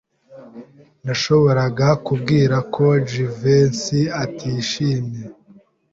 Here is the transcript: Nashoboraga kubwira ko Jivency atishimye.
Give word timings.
Nashoboraga 1.05 1.87
kubwira 2.05 2.57
ko 2.73 2.85
Jivency 3.09 3.99
atishimye. 4.23 5.21